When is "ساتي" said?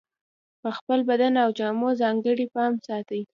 2.87-3.21